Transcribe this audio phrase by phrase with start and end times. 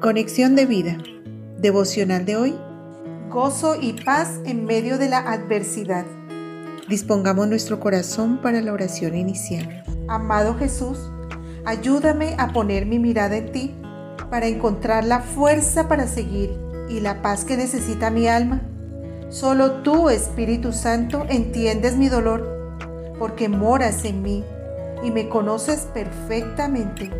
[0.00, 0.96] Conexión de vida.
[1.58, 2.54] Devocional de hoy.
[3.28, 6.06] Gozo y paz en medio de la adversidad.
[6.88, 9.84] Dispongamos nuestro corazón para la oración inicial.
[10.08, 10.98] Amado Jesús,
[11.66, 13.74] ayúdame a poner mi mirada en ti
[14.30, 16.50] para encontrar la fuerza para seguir
[16.88, 18.62] y la paz que necesita mi alma.
[19.28, 24.44] Solo tú, Espíritu Santo, entiendes mi dolor, porque moras en mí
[25.04, 27.10] y me conoces perfectamente.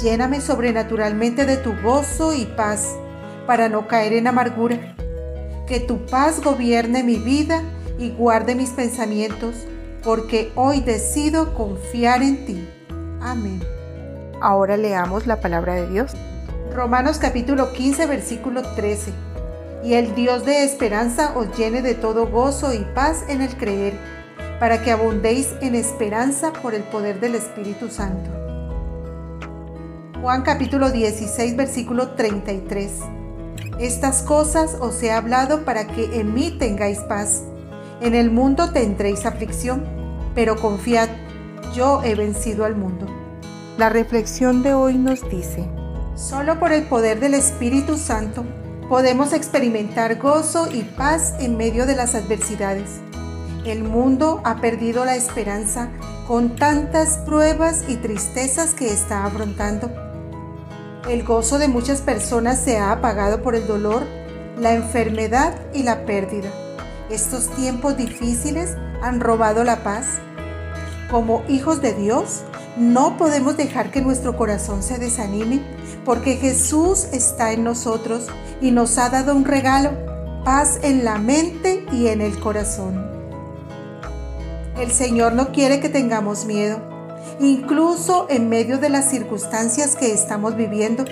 [0.00, 2.94] Lléname sobrenaturalmente de tu gozo y paz
[3.46, 4.96] para no caer en amargura.
[5.66, 7.62] Que tu paz gobierne mi vida
[7.98, 9.54] y guarde mis pensamientos,
[10.02, 12.68] porque hoy decido confiar en ti.
[13.20, 13.62] Amén.
[14.40, 16.12] Ahora leamos la palabra de Dios.
[16.74, 19.12] Romanos capítulo 15 versículo 13.
[19.84, 23.94] Y el Dios de esperanza os llene de todo gozo y paz en el creer,
[24.58, 28.41] para que abundéis en esperanza por el poder del Espíritu Santo.
[30.22, 32.92] Juan capítulo 16, versículo 33.
[33.80, 37.42] Estas cosas os he hablado para que en mí tengáis paz.
[38.00, 39.82] En el mundo tendréis aflicción,
[40.32, 41.08] pero confiad,
[41.74, 43.06] yo he vencido al mundo.
[43.78, 45.68] La reflexión de hoy nos dice,
[46.14, 48.44] solo por el poder del Espíritu Santo
[48.88, 53.00] podemos experimentar gozo y paz en medio de las adversidades.
[53.64, 55.88] El mundo ha perdido la esperanza
[56.28, 60.11] con tantas pruebas y tristezas que está afrontando.
[61.08, 64.04] El gozo de muchas personas se ha apagado por el dolor,
[64.56, 66.48] la enfermedad y la pérdida.
[67.10, 70.20] Estos tiempos difíciles han robado la paz.
[71.10, 72.42] Como hijos de Dios,
[72.76, 75.60] no podemos dejar que nuestro corazón se desanime,
[76.04, 78.28] porque Jesús está en nosotros
[78.60, 79.90] y nos ha dado un regalo,
[80.44, 83.10] paz en la mente y en el corazón.
[84.78, 86.91] El Señor no quiere que tengamos miedo
[87.40, 91.04] incluso en medio de las circunstancias que estamos viviendo,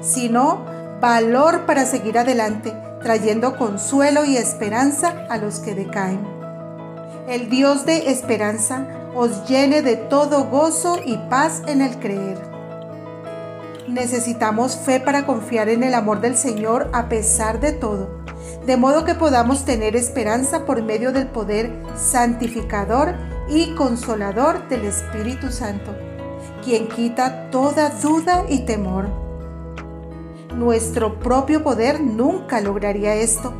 [0.00, 0.64] sino
[1.00, 6.20] valor para seguir adelante, trayendo consuelo y esperanza a los que decaen.
[7.28, 12.38] El Dios de esperanza os llene de todo gozo y paz en el creer.
[13.88, 18.08] Necesitamos fe para confiar en el amor del Señor a pesar de todo,
[18.66, 23.14] de modo que podamos tener esperanza por medio del poder santificador
[23.50, 25.94] y consolador del Espíritu Santo,
[26.64, 29.08] quien quita toda duda y temor.
[30.54, 33.52] Nuestro propio poder nunca lograría esto,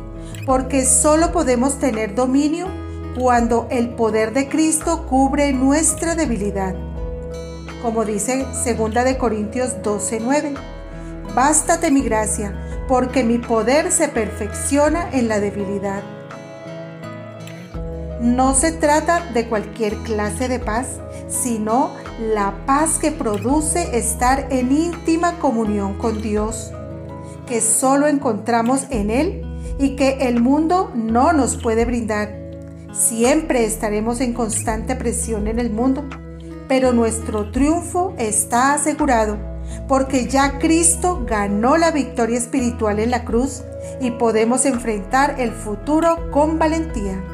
[0.45, 2.67] porque solo podemos tener dominio
[3.17, 6.75] cuando el poder de Cristo cubre nuestra debilidad.
[7.81, 10.53] Como dice 2 de Corintios 12:9,
[11.35, 12.53] bástate mi gracia,
[12.87, 16.20] porque mi poder se perfecciona en la debilidad.
[18.21, 21.89] No se trata de cualquier clase de paz, sino
[22.19, 26.71] la paz que produce estar en íntima comunión con Dios,
[27.47, 29.43] que solo encontramos en Él
[29.79, 32.37] y que el mundo no nos puede brindar.
[32.93, 36.03] Siempre estaremos en constante presión en el mundo,
[36.67, 39.37] pero nuestro triunfo está asegurado
[39.87, 43.63] porque ya Cristo ganó la victoria espiritual en la cruz
[43.99, 47.30] y podemos enfrentar el futuro con valentía.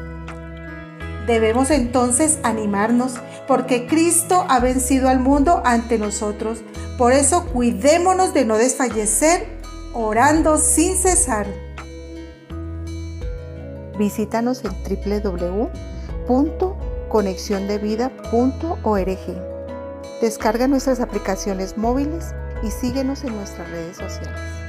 [1.28, 3.14] Debemos entonces animarnos
[3.46, 6.60] porque Cristo ha vencido al mundo ante nosotros.
[6.96, 9.46] Por eso cuidémonos de no desfallecer
[9.92, 11.46] orando sin cesar.
[13.98, 14.72] Visítanos en
[16.28, 19.18] www.conexiondevida.org.
[20.22, 24.67] Descarga nuestras aplicaciones móviles y síguenos en nuestras redes sociales.